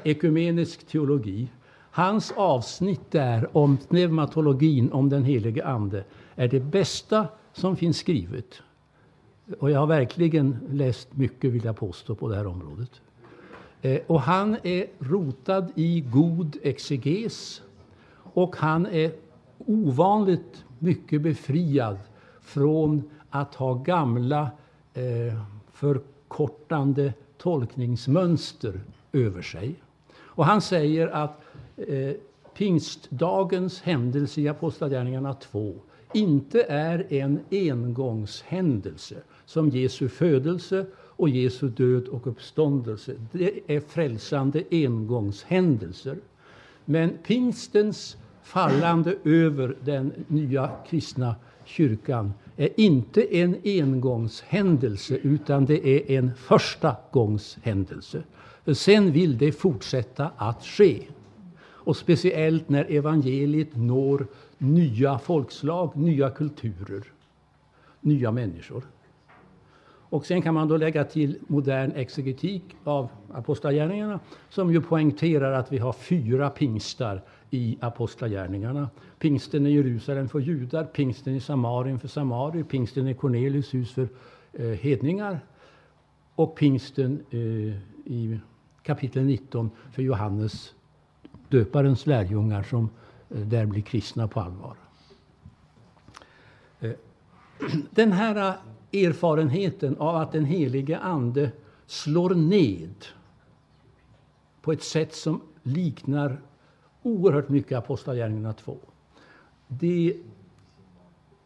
ekumenisk 0.04 0.86
teologi. 0.86 1.48
Hans 1.90 2.32
avsnitt 2.36 3.10
där 3.10 3.56
om 3.56 3.76
pneumatologin, 3.76 4.92
om 4.92 5.08
den 5.08 5.24
helige 5.24 5.66
Ande, 5.66 6.04
är 6.38 6.48
det 6.48 6.60
bästa 6.60 7.28
som 7.52 7.76
finns 7.76 7.98
skrivet. 7.98 8.62
Och 9.58 9.70
jag 9.70 9.80
har 9.80 9.86
verkligen 9.86 10.58
läst 10.70 11.16
mycket, 11.16 11.52
vill 11.52 11.64
jag 11.64 11.76
påstå, 11.76 12.14
på 12.14 12.28
det 12.28 12.36
här 12.36 12.46
området. 12.46 12.90
Eh, 13.82 14.00
och 14.06 14.20
han 14.20 14.56
är 14.62 14.86
rotad 14.98 15.72
i 15.74 16.00
god 16.00 16.56
exeges 16.62 17.62
och 18.16 18.56
han 18.56 18.86
är 18.86 19.12
ovanligt 19.58 20.64
mycket 20.78 21.22
befriad 21.22 21.98
från 22.42 23.10
att 23.30 23.54
ha 23.54 23.74
gamla 23.74 24.50
eh, 24.94 25.42
förkortande 25.72 27.12
tolkningsmönster 27.38 28.80
över 29.12 29.42
sig. 29.42 29.74
Och 30.18 30.44
han 30.44 30.60
säger 30.60 31.08
att 31.08 31.40
eh, 31.76 32.14
pingstdagens 32.54 33.82
händelse 33.82 34.40
i 34.40 34.48
Apostlagärningarna 34.48 35.34
2 35.34 35.74
inte 36.12 36.62
är 36.62 37.12
en 37.12 37.40
engångshändelse 37.50 39.16
som 39.46 39.68
Jesu 39.68 40.08
födelse 40.08 40.86
och 40.94 41.28
Jesu 41.28 41.68
död 41.68 42.08
och 42.08 42.26
uppståndelse. 42.26 43.14
Det 43.32 43.60
är 43.66 43.80
frälsande 43.80 44.64
engångshändelser. 44.70 46.16
Men 46.84 47.18
pingstens 47.26 48.16
fallande 48.42 49.16
över 49.24 49.76
den 49.84 50.12
nya 50.28 50.70
kristna 50.88 51.34
kyrkan 51.64 52.32
är 52.56 52.80
inte 52.80 53.36
en 53.36 53.56
engångshändelse 53.64 55.16
utan 55.22 55.64
det 55.64 55.88
är 55.88 56.18
en 56.18 56.30
första 56.34 56.96
gångshändelse. 57.12 58.22
För 58.64 58.74
sen 58.74 59.12
vill 59.12 59.38
det 59.38 59.52
fortsätta 59.52 60.30
att 60.36 60.64
ske. 60.64 61.02
Och 61.88 61.96
speciellt 61.96 62.68
när 62.68 62.84
evangeliet 62.84 63.76
når 63.76 64.26
nya 64.58 65.18
folkslag, 65.18 65.96
nya 65.96 66.30
kulturer, 66.30 67.04
nya 68.00 68.32
människor. 68.32 68.84
Och 69.84 70.26
sen 70.26 70.42
kan 70.42 70.54
man 70.54 70.68
då 70.68 70.76
lägga 70.76 71.04
till 71.04 71.38
modern 71.46 71.92
exegetik 71.92 72.62
av 72.84 73.08
Apostlagärningarna 73.32 74.20
som 74.48 74.72
ju 74.72 74.80
poängterar 74.80 75.52
att 75.52 75.72
vi 75.72 75.78
har 75.78 75.92
fyra 75.92 76.50
pingstar 76.50 77.22
i 77.50 77.78
Apostlagärningarna. 77.80 78.90
Pingsten 79.18 79.66
i 79.66 79.70
Jerusalem 79.70 80.28
för 80.28 80.40
judar, 80.40 80.84
pingsten 80.84 81.34
i 81.34 81.40
Samarien 81.40 81.98
för 81.98 82.08
samarier, 82.08 82.64
pingsten 82.64 83.08
i 83.08 83.14
Cornelius 83.14 83.74
hus 83.74 83.92
för 83.92 84.08
eh, 84.52 84.66
hedningar 84.66 85.40
och 86.34 86.56
pingsten 86.56 87.24
eh, 87.30 87.38
i 88.12 88.40
kapitel 88.82 89.24
19 89.24 89.70
för 89.92 90.02
Johannes 90.02 90.74
döparens 91.48 92.06
lärjungar 92.06 92.62
som 92.62 92.90
eh, 93.30 93.40
där 93.40 93.66
blir 93.66 93.82
kristna 93.82 94.28
på 94.28 94.40
allvar. 94.40 94.76
Eh, 96.80 96.90
den 97.90 98.12
här 98.12 98.36
eh, 98.36 99.04
erfarenheten 99.04 99.96
av 99.96 100.16
att 100.16 100.32
den 100.32 100.44
helige 100.44 100.98
Ande 100.98 101.50
slår 101.86 102.34
ned 102.34 102.94
på 104.62 104.72
ett 104.72 104.82
sätt 104.82 105.14
som 105.14 105.40
liknar 105.62 106.40
oerhört 107.02 107.48
mycket 107.48 107.78
Apostlagärningarna 107.78 108.52
2. 108.52 108.76
Det 109.68 110.16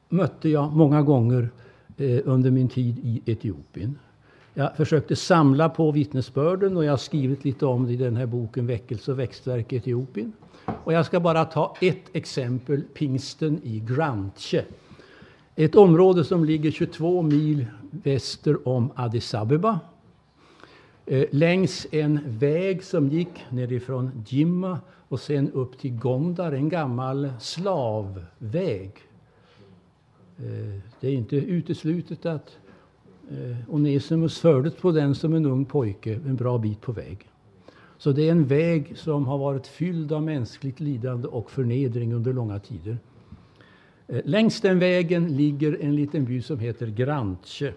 mötte 0.09 0.49
jag 0.49 0.73
många 0.73 1.03
gånger 1.03 1.51
under 2.25 2.51
min 2.51 2.69
tid 2.69 2.99
i 2.99 3.23
Etiopien. 3.27 3.99
Jag 4.55 4.77
försökte 4.77 5.17
samla 5.17 5.69
på 5.69 5.91
vittnesbörden 5.91 6.77
och 6.77 6.85
jag 6.85 6.93
har 6.93 6.97
skrivit 6.97 7.45
lite 7.45 7.67
om 7.67 7.87
det 7.87 7.93
i 7.93 7.97
den 7.97 8.17
här 8.17 8.27
boken 8.27 8.67
Väckelse 8.67 9.13
och 9.13 9.19
växtverk 9.19 9.73
i 9.73 9.77
Etiopien. 9.77 10.33
Och 10.85 10.93
jag 10.93 11.07
ska 11.07 11.21
bara 11.21 11.45
ta 11.45 11.77
ett 11.81 12.05
exempel, 12.13 12.83
pingsten 12.95 13.61
i 13.63 13.81
Grantje. 13.81 14.65
Ett 15.57 15.75
område 15.75 16.25
som 16.25 16.45
ligger 16.45 16.71
22 16.71 17.23
mil 17.23 17.67
väster 17.91 18.69
om 18.69 18.91
Addis 18.95 19.35
Abeba. 19.35 19.81
Eh, 21.07 21.25
längs 21.31 21.87
en 21.91 22.21
väg 22.27 22.85
som 22.85 23.09
gick 23.09 23.45
nerifrån 23.51 24.25
Jimma 24.29 24.79
och 25.09 25.21
sen 25.21 25.51
upp 25.53 25.79
till 25.79 25.93
Gondar, 25.99 26.53
en 26.53 26.69
gammal 26.69 27.33
slavväg. 27.41 28.93
Eh, 30.39 30.81
det 31.01 31.09
är 31.09 31.13
inte 31.13 31.37
uteslutet 31.37 32.27
att 32.27 32.59
Eh, 33.33 33.75
Onesimus 33.75 34.39
fördes 34.39 34.75
på 34.75 34.93
den 34.93 35.15
som 35.15 35.35
en 35.35 35.47
ung 35.47 35.65
pojke 35.65 36.15
en 36.15 36.37
bra 36.37 36.59
bit 36.59 36.81
på 36.81 36.93
väg. 36.93 37.29
Så 37.99 38.13
det 38.13 38.29
är 38.29 38.33
en 38.33 38.47
väg 38.47 38.93
som 38.97 39.27
har 39.27 39.39
varit 39.39 39.67
fylld 39.67 40.13
av 40.13 40.23
mänskligt 40.23 40.81
lidande 40.81 41.29
och 41.29 41.51
förnedring 41.51 42.15
under 42.15 42.33
långa 42.33 42.59
tider. 42.59 42.99
Eh, 44.09 44.21
längs 44.25 44.61
den 44.61 44.79
vägen 44.79 45.37
ligger 45.37 45.79
en 45.81 45.97
liten 45.97 46.25
by 46.25 46.43
som 46.43 46.59
heter 46.59 46.87
Grantje. 46.87 47.73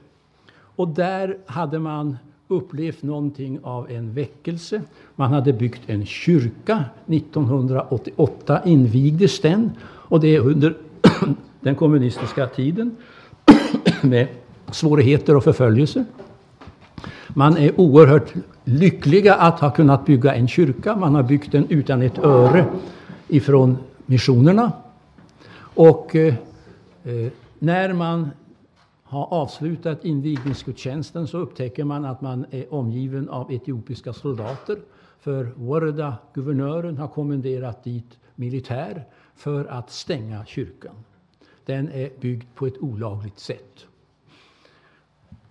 Och 0.52 0.88
där 0.88 1.38
hade 1.46 1.80
man 1.80 2.18
upplevt 2.48 3.04
någonting 3.04 3.60
av 3.64 3.92
en 3.92 4.14
väckelse. 4.14 4.82
Man 5.16 5.34
hade 5.34 5.54
byggt 5.54 5.82
en 5.86 6.06
kyrka. 6.06 6.86
1988 7.08 8.62
invigdes 8.66 9.40
den. 9.40 9.72
Och 9.84 10.20
det 10.20 10.36
är 10.36 10.40
under 10.40 10.78
den 11.62 11.76
kommunistiska 11.76 12.48
tiden 12.48 12.96
med 14.02 14.28
svårigheter 14.72 15.36
och 15.36 15.44
förföljelse. 15.44 16.06
Man 17.28 17.58
är 17.58 17.80
oerhört 17.80 18.34
lyckliga 18.64 19.36
att 19.36 19.60
ha 19.60 19.72
kunnat 19.72 20.06
bygga 20.06 20.36
en 20.36 20.48
kyrka. 20.48 20.96
Man 20.96 21.16
har 21.16 21.24
byggt 21.24 21.52
den 21.52 21.66
utan 21.70 22.02
ett 22.02 22.18
öre 22.18 22.66
ifrån 23.28 23.78
missionerna. 24.06 24.72
Och 25.58 26.16
eh, 26.16 26.34
eh, 27.04 27.32
när 27.60 27.94
man 27.94 28.30
har 29.04 29.34
avslutat 29.34 30.06
invigningsgudstjänsten 30.06 31.28
så 31.28 31.38
upptäcker 31.38 31.84
man 31.84 32.06
att 32.06 32.22
man 32.22 32.46
är 32.52 32.74
omgiven 32.74 33.30
av 33.30 33.52
etiopiska 33.52 34.14
soldater. 34.14 34.78
För 35.20 35.52
Warda, 35.56 36.16
guvernören, 36.34 36.98
har 36.98 37.08
kommenderat 37.08 37.84
dit 37.84 38.20
militär 38.36 39.04
för 39.36 39.66
att 39.66 39.92
stänga 39.92 40.46
kyrkan. 40.46 40.96
Den 41.66 41.90
är 41.92 42.10
byggd 42.20 42.44
på 42.56 42.68
ett 42.68 42.78
olagligt 42.78 43.40
sätt. 43.40 43.86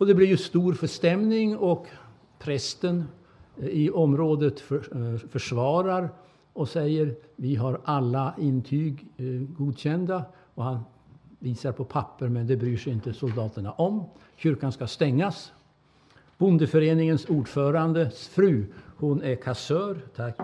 Och 0.05 0.09
det 0.09 0.15
blir 0.15 0.27
ju 0.27 0.37
stor 0.37 0.73
förstämning 0.73 1.57
och 1.57 1.87
prästen 2.39 3.05
eh, 3.57 3.69
i 3.69 3.91
området 3.91 4.61
för, 4.61 4.77
eh, 4.77 5.19
försvarar 5.19 6.11
och 6.53 6.69
säger 6.69 7.15
vi 7.37 7.55
har 7.55 7.81
alla 7.85 8.35
intyg 8.39 9.07
eh, 9.17 9.27
godkända. 9.27 10.25
Och 10.55 10.65
han 10.65 10.81
visar 11.39 11.73
på 11.73 11.85
papper, 11.85 12.29
men 12.29 12.47
det 12.47 12.57
bryr 12.57 12.77
sig 12.77 12.93
inte 12.93 13.13
soldaterna 13.13 13.73
om. 13.73 14.05
Kyrkan 14.37 14.73
ska 14.73 14.87
stängas. 14.87 15.53
Bondeföreningens 16.39 17.29
ordförandes 17.29 18.29
fru, 18.29 18.67
hon 18.97 19.23
är 19.23 19.37
kassör, 19.37 20.01
tack, 20.17 20.39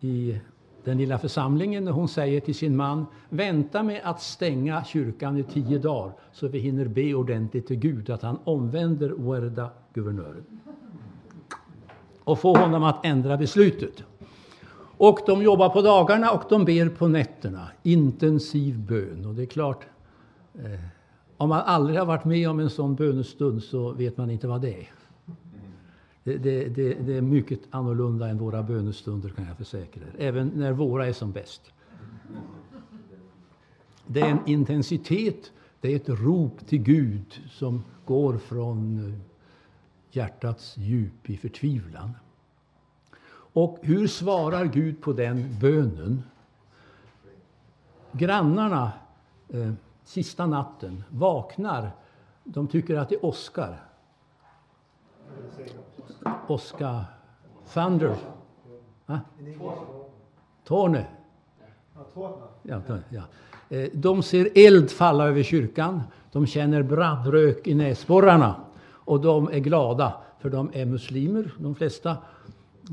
i 0.00 0.38
den 0.86 0.98
lilla 0.98 1.18
församlingen. 1.18 1.84
när 1.84 1.92
Hon 1.92 2.08
säger 2.08 2.40
till 2.40 2.54
sin 2.54 2.76
man, 2.76 3.06
vänta 3.28 3.82
med 3.82 4.00
att 4.04 4.22
stänga 4.22 4.84
kyrkan 4.84 5.38
i 5.38 5.42
tio 5.42 5.78
dagar 5.78 6.12
så 6.32 6.48
vi 6.48 6.58
hinner 6.58 6.88
be 6.88 7.14
ordentligt 7.14 7.66
till 7.66 7.76
Gud 7.76 8.10
att 8.10 8.22
han 8.22 8.38
omvänder 8.44 9.08
Werda, 9.08 9.70
guvernören. 9.94 10.44
Och 12.24 12.38
få 12.38 12.56
honom 12.56 12.82
att 12.82 13.06
ändra 13.06 13.36
beslutet. 13.36 14.02
Och 14.96 15.18
de 15.26 15.42
jobbar 15.42 15.68
på 15.68 15.82
dagarna 15.82 16.30
och 16.30 16.42
de 16.48 16.64
ber 16.64 16.88
på 16.88 17.08
nätterna. 17.08 17.68
Intensiv 17.82 18.78
bön. 18.78 19.26
Och 19.26 19.34
det 19.34 19.42
är 19.42 19.46
klart, 19.46 19.86
eh, 20.54 20.80
om 21.36 21.48
man 21.48 21.60
aldrig 21.60 21.98
har 21.98 22.06
varit 22.06 22.24
med 22.24 22.50
om 22.50 22.60
en 22.60 22.70
sån 22.70 22.94
bönestund 22.94 23.62
så 23.62 23.92
vet 23.92 24.16
man 24.16 24.30
inte 24.30 24.46
vad 24.46 24.60
det 24.60 24.74
är. 24.74 24.88
Det, 26.26 26.38
det, 26.38 26.68
det, 26.68 26.94
det, 26.94 27.16
är 27.16 27.20
mycket 27.20 27.60
annorlunda 27.70 28.28
än 28.28 28.38
våra 28.38 28.62
bönestunder 28.62 29.28
kan 29.28 29.46
jag 29.46 29.56
försäkra 29.56 30.02
er. 30.02 30.14
Även 30.18 30.48
när 30.48 30.72
våra 30.72 31.06
är 31.06 31.12
som 31.12 31.32
bäst. 31.32 31.72
Det 34.06 34.20
är 34.20 34.30
en 34.30 34.46
intensitet, 34.46 35.52
det 35.80 35.92
är 35.92 35.96
ett 35.96 36.08
rop 36.08 36.66
till 36.66 36.82
Gud 36.82 37.40
som 37.50 37.84
går 38.04 38.38
från 38.38 39.12
hjärtats 40.10 40.76
djup 40.76 41.30
i 41.30 41.36
förtvivlan. 41.36 42.10
Och 43.32 43.78
hur 43.82 44.06
svarar 44.06 44.64
Gud 44.64 45.02
på 45.02 45.12
den 45.12 45.58
bönen? 45.60 46.22
Grannarna, 48.12 48.92
eh, 49.48 49.72
sista 50.04 50.46
natten, 50.46 51.04
vaknar. 51.08 51.90
De 52.44 52.68
tycker 52.68 52.96
att 52.96 53.08
det 53.08 53.16
åskar. 53.16 53.86
Oscar 56.46 57.04
Thunder. 57.72 58.14
Va? 59.06 59.20
Torne. 60.64 61.06
Ja, 62.62 62.80
ja. 63.08 63.22
Eh, 63.68 63.88
de 63.92 64.22
ser 64.22 64.48
eld 64.54 64.90
falla 64.90 65.24
över 65.28 65.42
kyrkan. 65.42 66.02
De 66.32 66.46
känner 66.46 66.82
brandrök 66.82 67.66
i 67.66 67.74
näsborrarna. 67.74 68.54
Och 68.90 69.20
de 69.20 69.48
är 69.48 69.58
glada, 69.58 70.12
för 70.40 70.50
de 70.50 70.70
är 70.72 70.84
muslimer, 70.84 71.54
de 71.58 71.74
flesta. 71.74 72.16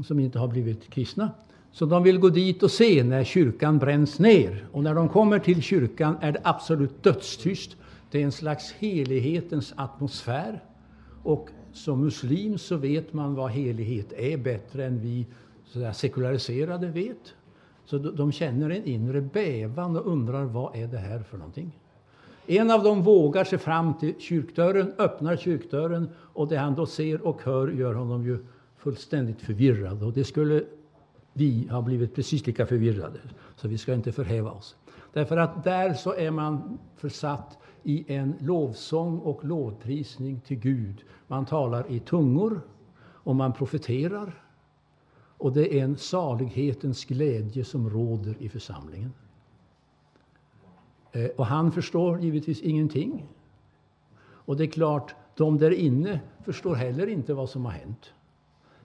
som 0.05 0.19
inte 0.19 0.39
har 0.39 0.47
blivit 0.47 0.89
kristna. 0.89 1.31
Så 1.71 1.85
de 1.85 2.03
vill 2.03 2.19
gå 2.19 2.29
dit 2.29 2.63
och 2.63 2.71
se 2.71 3.03
när 3.03 3.23
kyrkan 3.23 3.77
bränns 3.77 4.19
ner. 4.19 4.65
Och 4.71 4.83
när 4.83 4.95
de 4.95 5.09
kommer 5.09 5.39
till 5.39 5.61
kyrkan 5.61 6.17
är 6.21 6.31
det 6.31 6.39
absolut 6.43 7.03
dödstyst. 7.03 7.75
Det 8.11 8.21
är 8.21 8.23
en 8.23 8.31
slags 8.31 8.71
helighetens 8.71 9.73
atmosfär. 9.75 10.63
Och 11.23 11.49
som 11.73 12.01
muslim 12.01 12.57
så 12.57 12.75
vet 12.75 13.13
man 13.13 13.35
vad 13.35 13.51
helighet 13.51 14.13
är 14.13 14.37
bättre 14.37 14.85
än 14.85 14.99
vi 14.99 15.25
så 15.65 15.93
sekulariserade 15.93 16.87
vet. 16.87 17.33
Så 17.85 17.97
de 17.97 18.31
känner 18.31 18.69
en 18.69 18.85
inre 18.85 19.21
bävan 19.21 19.97
och 19.97 20.07
undrar 20.07 20.43
vad 20.43 20.75
är 20.75 20.87
det 20.87 20.97
här 20.97 21.19
för 21.19 21.37
någonting. 21.37 21.79
En 22.47 22.71
av 22.71 22.83
dem 22.83 23.01
vågar 23.01 23.43
sig 23.43 23.57
fram 23.57 23.93
till 23.93 24.13
kyrkdörren, 24.19 24.93
öppnar 24.97 25.35
kyrkdörren 25.35 26.09
och 26.17 26.47
det 26.47 26.57
han 26.57 26.75
då 26.75 26.85
ser 26.85 27.21
och 27.21 27.41
hör 27.43 27.67
gör 27.67 27.93
honom 27.93 28.25
ju 28.25 28.45
fullständigt 28.77 29.41
förvirrad. 29.41 30.03
Och 30.03 30.13
det 30.13 30.23
skulle 30.23 30.63
vi 31.33 31.67
ha 31.71 31.81
blivit 31.81 32.15
precis 32.15 32.47
lika 32.47 32.65
förvirrade. 32.65 33.19
Så 33.55 33.67
vi 33.67 33.77
ska 33.77 33.93
inte 33.93 34.11
förhäva 34.11 34.51
oss. 34.51 34.75
Därför 35.13 35.37
att 35.37 35.63
där 35.63 35.93
så 35.93 36.13
är 36.13 36.31
man 36.31 36.77
försatt 36.97 37.57
i 37.83 38.13
en 38.13 38.35
lovsång 38.39 39.19
och 39.19 39.45
lovprisning 39.45 40.39
till 40.39 40.59
Gud. 40.59 41.03
Man 41.27 41.45
talar 41.45 41.91
i 41.91 41.99
tungor 41.99 42.61
och 42.99 43.35
man 43.35 43.53
profeterar. 43.53 44.43
Och 45.37 45.53
det 45.53 45.79
är 45.79 45.83
en 45.83 45.97
salighetens 45.97 47.05
glädje 47.05 47.63
som 47.63 47.89
råder 47.89 48.35
i 48.39 48.49
församlingen. 48.49 49.13
Eh, 51.11 51.29
och 51.37 51.45
han 51.45 51.71
förstår 51.71 52.19
givetvis 52.19 52.61
ingenting. 52.61 53.25
Och 54.23 54.57
det 54.57 54.63
är 54.63 54.71
klart, 54.71 55.15
de 55.35 55.57
där 55.57 55.71
inne 55.71 56.19
förstår 56.45 56.75
heller 56.75 57.07
inte 57.07 57.33
vad 57.33 57.49
som 57.49 57.65
har 57.65 57.71
hänt. 57.71 58.13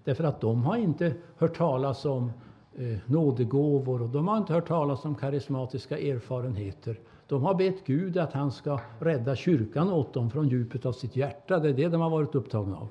Därför 0.05 0.25
att 0.25 0.41
de 0.41 0.63
har 0.63 0.77
inte 0.77 1.15
hört 1.37 1.57
talas 1.57 2.05
om 2.05 2.33
eh, 2.75 2.99
nådegåvor 3.07 4.03
och 4.03 4.09
de 4.09 4.29
har 4.29 4.39
inte 4.39 4.53
hört 4.53 4.69
talas 4.69 5.05
om 5.05 5.15
karismatiska 5.15 5.99
erfarenheter. 5.99 7.01
De 7.29 7.43
har 7.43 7.55
bett 7.55 7.87
Gud 7.87 8.17
att 8.17 8.33
han 8.33 8.53
ska 8.53 8.81
rädda 8.99 9.37
kyrkan 9.37 9.91
åt 9.91 10.15
dem 10.15 10.31
från 10.31 10.49
djupet 10.49 10.87
av 10.87 10.93
sitt 10.93 11.17
hjärta. 11.17 11.59
Det 11.59 11.69
är 11.69 11.73
det 11.73 11.89
de 11.89 12.01
har 12.01 12.11
varit 12.11 12.35
upptagna 12.35 12.77
av. 12.77 12.89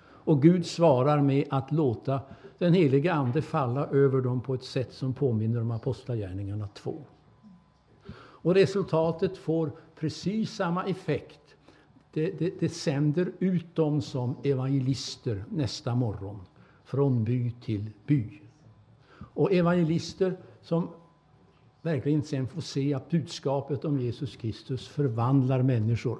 Och 0.00 0.42
Gud 0.42 0.66
svarar 0.66 1.22
med 1.22 1.44
att 1.50 1.72
låta 1.72 2.20
den 2.58 2.74
heliga 2.74 3.12
Ande 3.12 3.42
falla 3.42 3.86
över 3.86 4.20
dem 4.20 4.40
på 4.40 4.54
ett 4.54 4.64
sätt 4.64 4.92
som 4.92 5.14
påminner 5.14 5.60
om 5.60 5.70
Apostlagärningarna 5.70 6.68
2. 6.74 7.04
Och 8.40 8.54
resultatet 8.54 9.38
får 9.38 9.72
precis 9.94 10.50
samma 10.50 10.84
effekt. 10.84 11.40
Det, 12.12 12.38
det, 12.38 12.60
det 12.60 12.68
sänder 12.68 13.32
ut 13.38 13.76
dem 13.76 14.02
som 14.02 14.36
evangelister 14.44 15.44
nästa 15.48 15.94
morgon, 15.94 16.40
från 16.84 17.24
by 17.24 17.50
till 17.50 17.90
by. 18.06 18.40
Och 19.18 19.52
evangelister 19.52 20.36
som 20.62 20.88
verkligen 21.88 22.22
sen 22.22 22.46
få 22.46 22.60
se 22.60 22.94
att 22.94 23.10
budskapet 23.10 23.84
om 23.84 24.00
Jesus 24.00 24.36
Kristus 24.36 24.88
förvandlar 24.88 25.62
människor. 25.62 26.18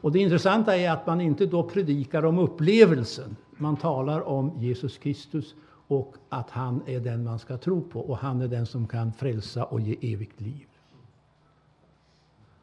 Och 0.00 0.12
det 0.12 0.18
intressanta 0.18 0.76
är 0.76 0.90
att 0.90 1.06
man 1.06 1.20
inte 1.20 1.46
då 1.46 1.62
predikar 1.62 2.24
om 2.24 2.38
upplevelsen. 2.38 3.36
Man 3.56 3.76
talar 3.76 4.20
om 4.20 4.52
Jesus 4.58 4.98
Kristus 4.98 5.54
och 5.88 6.14
att 6.28 6.50
han 6.50 6.82
är 6.86 7.00
den 7.00 7.24
man 7.24 7.38
ska 7.38 7.56
tro 7.56 7.80
på 7.80 8.00
och 8.00 8.18
han 8.18 8.40
är 8.40 8.48
den 8.48 8.66
som 8.66 8.88
kan 8.88 9.12
frälsa 9.12 9.64
och 9.64 9.80
ge 9.80 9.96
evigt 10.14 10.40
liv. 10.40 10.66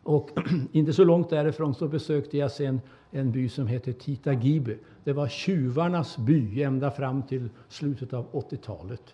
Och 0.03 0.29
inte 0.71 0.93
så 0.93 1.03
långt 1.03 1.29
därifrån 1.29 1.75
så 1.75 1.87
besökte 1.87 2.37
jag 2.37 2.51
sen 2.51 2.81
en 3.11 3.31
by 3.31 3.49
som 3.49 3.67
heter 3.67 3.93
Titagibe. 3.93 4.77
Det 5.03 5.13
var 5.13 5.27
tjuvarnas 5.27 6.17
by 6.17 6.63
ända 6.63 6.91
fram 6.91 7.23
till 7.23 7.49
slutet 7.69 8.13
av 8.13 8.31
80-talet. 8.31 9.13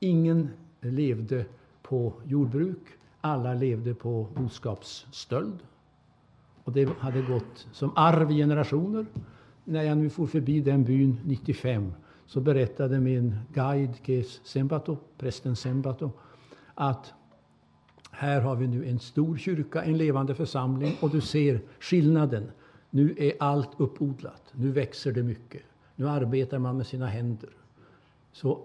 Ingen 0.00 0.50
levde 0.80 1.44
på 1.88 2.12
jordbruk, 2.24 2.78
alla 3.20 3.54
levde 3.54 3.94
på 3.94 4.26
boskapsstöld. 4.34 5.58
Och 6.64 6.72
det 6.72 6.88
hade 6.98 7.22
gått 7.22 7.66
som 7.72 7.92
arv 7.96 8.30
i 8.30 8.34
generationer. 8.34 9.06
När 9.64 9.82
jag 9.82 9.98
nu 9.98 10.10
for 10.10 10.26
förbi 10.26 10.60
den 10.60 10.84
byn 10.84 11.20
95 11.24 11.92
så 12.26 12.40
berättade 12.40 13.00
min 13.00 13.36
guide 13.52 13.94
Kes 14.06 14.40
Sembato, 14.44 14.96
prästen 15.18 15.56
Sembato, 15.56 16.10
att 16.74 17.12
här 18.10 18.40
har 18.40 18.56
vi 18.56 18.66
nu 18.66 18.88
en 18.88 18.98
stor 18.98 19.36
kyrka, 19.36 19.82
en 19.82 19.98
levande 19.98 20.34
församling 20.34 20.96
och 21.00 21.10
du 21.10 21.20
ser 21.20 21.60
skillnaden. 21.80 22.50
Nu 22.90 23.14
är 23.18 23.32
allt 23.40 23.70
uppodlat, 23.76 24.42
nu 24.52 24.72
växer 24.72 25.12
det 25.12 25.22
mycket. 25.22 25.62
Nu 25.96 26.08
arbetar 26.08 26.58
man 26.58 26.76
med 26.76 26.86
sina 26.86 27.06
händer. 27.06 27.50
Så 28.32 28.60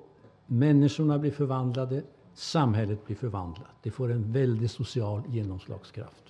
människorna 0.48 1.20
blir 1.20 1.32
förvandlade, 1.32 2.04
samhället 2.34 3.06
blir 3.06 3.15
förvandlat. 3.15 3.76
Det 3.82 3.91
får 3.91 4.12
en 4.12 4.32
väldig 4.32 4.69
social 4.69 5.24
genomslagskraft. 5.30 6.24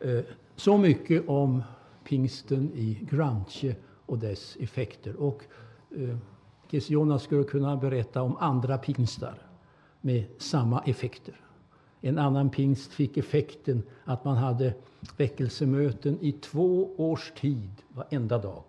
Eh, 0.00 0.20
så 0.56 0.78
mycket 0.78 1.28
om 1.28 1.62
pingsten 2.04 2.70
i 2.74 2.98
Granche 3.10 3.74
och 4.06 4.18
dess 4.18 4.56
effekter. 4.60 5.16
Och 5.16 5.44
eh, 5.96 6.16
Jonas 6.70 7.22
skulle 7.22 7.44
kunna 7.44 7.76
berätta 7.76 8.22
om 8.22 8.36
andra 8.36 8.78
pingstar 8.78 9.38
med 10.00 10.24
samma 10.38 10.80
effekter. 10.80 11.34
En 12.00 12.18
annan 12.18 12.50
pingst 12.50 12.92
fick 12.92 13.16
effekten 13.16 13.82
att 14.04 14.24
man 14.24 14.36
hade 14.36 14.74
väckelsemöten 15.16 16.18
i 16.20 16.32
två 16.32 16.94
års 16.96 17.32
tid 17.36 17.70
varenda 17.88 18.38
dag 18.38 18.64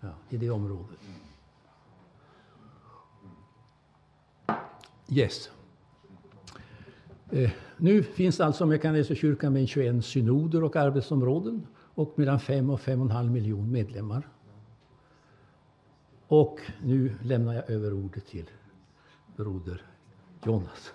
ja, 0.00 0.08
i 0.30 0.36
det 0.36 0.50
området. 0.50 0.98
Yes. 5.10 5.50
Eh, 7.30 7.50
nu 7.76 8.02
finns 8.02 8.40
alltså 8.40 8.66
Mekaneserkyrkan 8.66 9.52
med 9.52 9.68
21 9.68 10.04
synoder 10.04 10.64
och 10.64 10.76
arbetsområden 10.76 11.66
och 11.76 12.12
mellan 12.16 12.40
5 12.40 12.70
och 12.70 12.80
5,5 12.80 13.30
miljoner 13.30 13.70
medlemmar. 13.72 14.28
Och 16.28 16.60
nu 16.82 17.14
lämnar 17.22 17.54
jag 17.54 17.70
över 17.70 17.92
ordet 17.92 18.26
till 18.26 18.50
broder 19.36 19.82
Jonas. 20.44 20.92